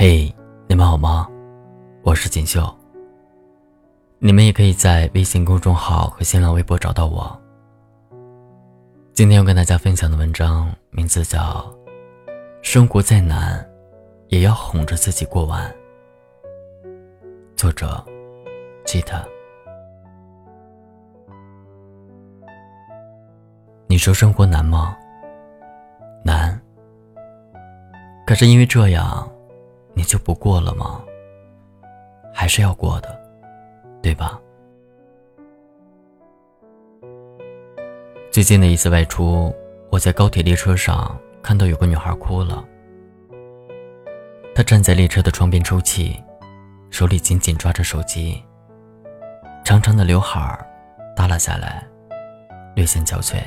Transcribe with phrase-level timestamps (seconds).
[0.00, 0.32] 嘿，
[0.68, 1.28] 你们好吗？
[2.04, 2.72] 我是锦绣。
[4.20, 7.36] 你们也可以在微信公众号和新浪微博找到我。
[9.12, 11.38] 今天要跟大家分享的文章名字叫
[12.62, 13.68] 《生活再难，
[14.28, 15.68] 也要哄着自己过完》。
[17.56, 18.00] 作者：
[18.84, 19.20] 吉他。
[23.88, 24.96] 你说生活难吗？
[26.24, 26.56] 难。
[28.24, 29.28] 可是因为这样，
[29.98, 31.02] 你就不过了吗？
[32.32, 33.18] 还是要过的。
[34.00, 34.40] 对吧？
[38.30, 39.52] 最近的一次外出，
[39.90, 42.64] 我在高铁列车上看到有个女孩哭了。
[44.54, 46.22] 她站在列车的窗边抽泣，
[46.90, 48.40] 手里紧紧抓着手机，
[49.64, 50.64] 长长的刘海
[51.16, 51.84] 耷拉下来，
[52.76, 53.42] 略显憔悴，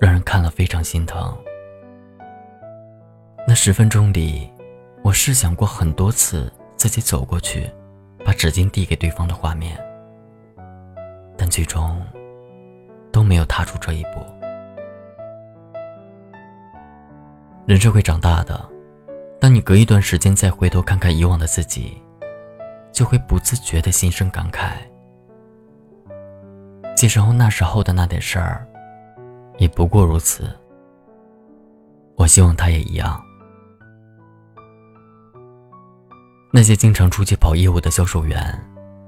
[0.00, 1.38] 让人看了非常心疼。
[3.46, 4.50] 那十分钟里，
[5.06, 7.70] 我试想过很多次自己走过去。
[8.24, 9.78] 把纸巾递给对方的画面，
[11.38, 12.04] 但最终
[13.12, 14.18] 都没有踏出这一步。
[17.66, 18.68] 人是会长大的，
[19.40, 22.02] 当你隔一段时间再回头看看以往的自己，
[22.90, 24.72] 就会不自觉的心生感慨。
[26.96, 28.66] 其实那时候的那点事儿，
[29.58, 30.50] 也不过如此。
[32.16, 33.22] 我希望他也一样。
[36.56, 38.58] 那些经常出去跑业务的销售员，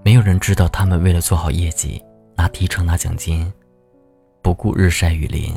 [0.04, 1.98] 没有人知道他们为了做好业绩，
[2.36, 3.50] 拿提成拿奖金，
[4.42, 5.54] 不顾日晒雨淋，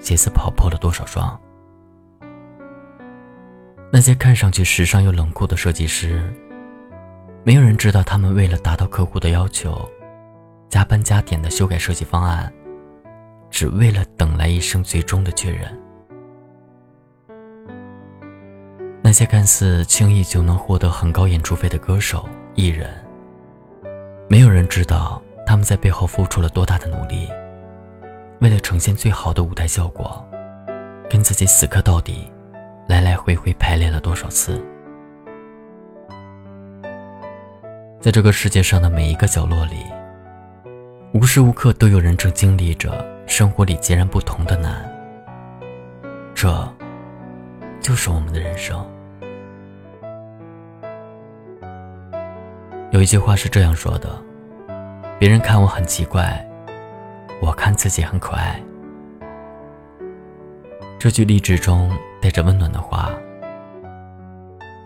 [0.00, 1.36] 鞋子跑破了多少双。
[3.92, 6.22] 那些看上去时尚又冷酷的设计师，
[7.42, 9.90] 没有人知道他们为了达到客户的要求，
[10.68, 12.52] 加班加点的修改设计方案，
[13.50, 15.76] 只为了等来一声最终的确认。
[19.04, 22.88] 那些看似轻易就能获得很高演出费的歌手、艺人，
[24.28, 27.28] 没有人知道他们在背后付出了多大的努力。
[28.40, 30.24] 为了呈现最好的舞台效果，
[31.10, 32.30] 跟自己死磕到底，
[32.86, 34.64] 来来回回排练了多少次。
[38.00, 39.84] 在这个世界上的每一个角落里，
[41.12, 44.88] 无时无刻都有人正经历着生活里截然不同的难。
[46.34, 46.50] 这，
[47.82, 48.86] 就是我们的人生。
[52.92, 54.16] 有一句话是这样说的
[55.18, 56.46] ：“别人看我很奇怪，
[57.40, 58.62] 我看自己很可爱。”
[60.98, 61.90] 这句励志中
[62.20, 63.10] 带着温暖的话，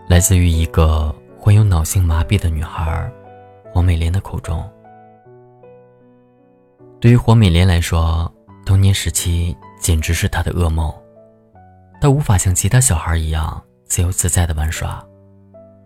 [0.07, 3.07] 来自于一个患有脑性麻痹的女孩
[3.71, 4.67] 黄美莲的口中。
[6.99, 8.33] 对于黄美莲来说，
[8.65, 10.91] 童年时期简直是她的噩梦，
[11.99, 15.03] 他无法像其他小孩一样自由自在的玩耍。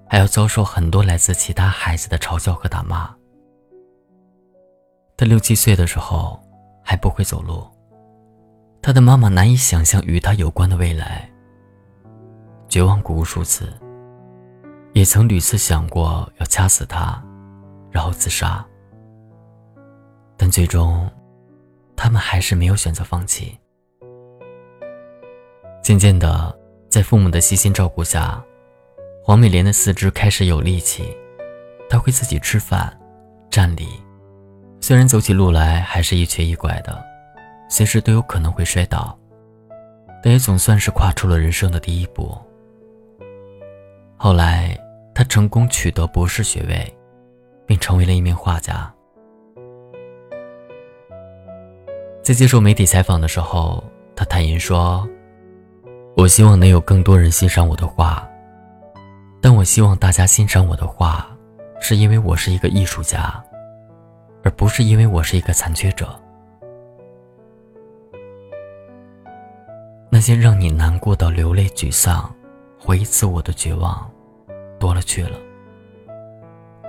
[0.08, 3.10] 还要遭受很多来自其他孩子的嘲笑和打骂。
[5.16, 6.38] 他六七岁的时候
[6.84, 7.66] 还不会走路，
[8.82, 11.32] 他的妈妈难以想象与他有关的未来。
[12.68, 13.72] 绝望过无数次，
[14.92, 17.24] 也曾屡次想过要掐死他，
[17.90, 18.66] 然后自杀。
[20.36, 21.10] 但最终，
[21.96, 23.58] 他们还是没有选择放弃。
[25.92, 26.58] 渐渐的，
[26.90, 28.42] 在父母的悉心照顾下。
[29.22, 31.04] 黄美莲的四肢开始有力气，
[31.90, 32.98] 她会自己吃饭、
[33.50, 33.86] 站立，
[34.80, 37.04] 虽然走起路来还是一瘸一拐的，
[37.70, 39.20] 随时都有可能会摔倒，
[40.24, 42.38] 但也总算是跨出了人生的第一步。
[44.16, 44.80] 后来，
[45.14, 46.98] 她成功取得博士学位，
[47.66, 48.90] 并成为了一名画家。
[52.24, 53.84] 在接受媒体采访的时候，
[54.16, 55.06] 他坦言说
[56.16, 58.28] ：“我希望能有更多人欣赏我的画。”
[59.44, 61.26] 但我希望大家欣赏我的画，
[61.80, 63.44] 是因为我是一个艺术家，
[64.44, 66.08] 而不是因为我是一个残缺者。
[70.12, 72.32] 那些让你难过到流泪、沮丧、
[72.80, 74.08] 怀疑自我的绝望，
[74.78, 75.40] 多了去了。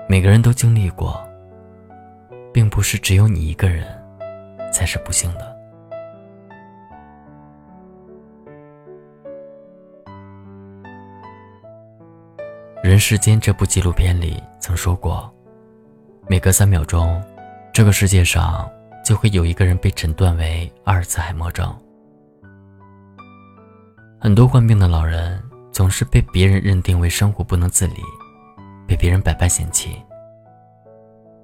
[0.07, 1.19] 每个人都经历过，
[2.53, 3.87] 并不是只有你一个人
[4.71, 5.41] 才是不幸的。
[12.83, 15.33] 《人世间》这部纪录片里曾说过，
[16.29, 17.23] 每隔三秒钟，
[17.73, 18.69] 这个世界上
[19.05, 21.73] 就会有一个人被诊断为阿尔茨海默症。
[24.19, 25.41] 很多患病的老人
[25.71, 28.03] 总是被别人认定为生活不能自理，
[28.85, 29.97] 被别人百般嫌弃。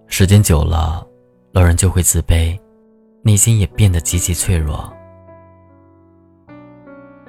[0.09, 1.07] 时间久了，
[1.53, 2.59] 老人就会自卑，
[3.23, 4.93] 内心也变得极其脆弱。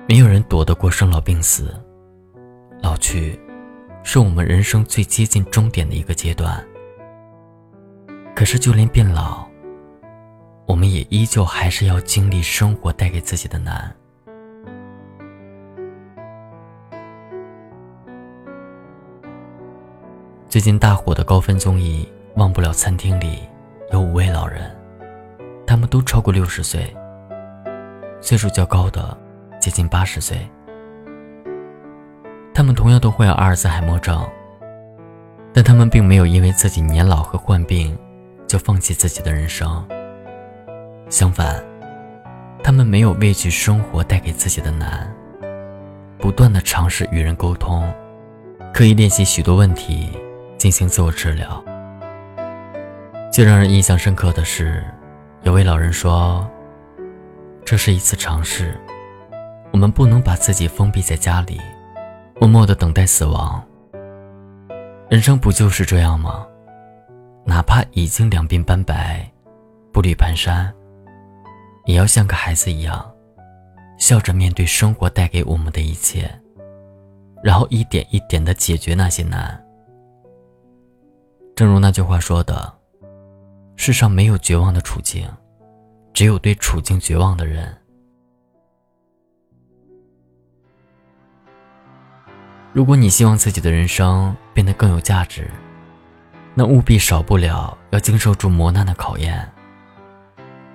[0.07, 1.79] 没有人躲得过生老病死，
[2.81, 3.39] 老去。
[4.03, 6.65] 是我们人生最接近终点的一个阶段。
[8.35, 9.45] 可是，就连变老，
[10.65, 13.93] 我们也依旧还是要经历生活带给自己的难。
[20.47, 22.07] 最近大火的高分综艺
[22.39, 23.39] 《忘不了餐厅》里，
[23.91, 24.75] 有五位老人，
[25.67, 26.95] 他们都超过六十岁，
[28.21, 29.15] 岁数较高的
[29.59, 30.49] 接近八十岁。
[32.59, 34.21] 他们同样都患有阿尔茨海默症，
[35.53, 37.97] 但他们并没有因为自己年老和患病
[38.49, 39.81] 就放弃自己的人生。
[41.09, 41.63] 相反，
[42.61, 45.09] 他们没有畏惧生活带给自己的难，
[46.17, 47.89] 不断的尝试与人沟通，
[48.73, 50.09] 刻意练习许多问题。
[50.57, 51.63] 进行自我治疗。
[53.31, 54.83] 最让人印象深刻的是，
[55.43, 56.45] 有位老人说
[57.63, 58.77] ：“这是一次尝试，
[59.71, 61.61] 我们不能把自己封闭在家里，
[62.39, 63.61] 默默的等待死亡。
[65.09, 66.47] 人生不就是这样吗？
[67.45, 69.29] 哪怕已经两鬓斑白，
[69.91, 70.71] 步履蹒跚，
[71.85, 73.11] 也要像个孩子一样，
[73.97, 76.31] 笑着面对生活带给我们的一切，
[77.43, 79.61] 然后一点一点的解决那些难。”
[81.57, 82.71] 正如那句话说的
[83.75, 85.27] ：“世上没有绝望的处境，
[86.13, 87.75] 只有对处境绝望的人。”
[92.71, 95.49] 如果你希望自己的人生变得更有价值，
[96.53, 99.51] 那务必少不了要经受住磨难的考验。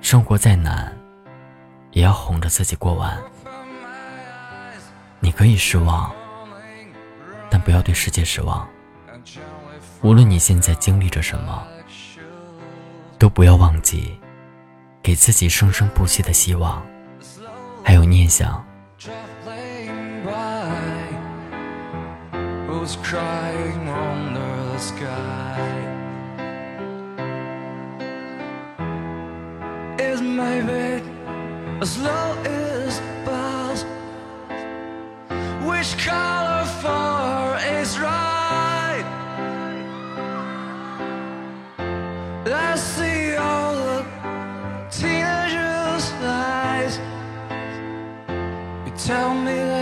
[0.01, 0.93] 生活再难，
[1.93, 3.17] 也要哄着自己过完。
[5.21, 6.13] 你可以失望，
[7.49, 8.69] 但不要对世界失望。
[10.03, 11.65] 无论你现在经历着什么，
[13.19, 14.19] 都不要忘记
[15.01, 16.85] 给自己生生不息的希望，
[17.85, 18.63] 还有念想。
[22.85, 25.69] was crying under the sky.
[29.99, 31.03] Is maybe
[31.81, 33.87] as low as fast?
[35.69, 39.07] Which color for is right?
[42.69, 44.01] I see all the
[44.91, 46.95] teenagers' eyes
[48.85, 49.74] You tell me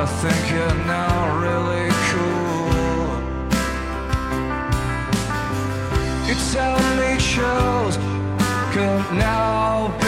[0.00, 2.68] I think you're now really cool.
[6.24, 7.96] You tell me shows
[8.72, 10.07] could now be.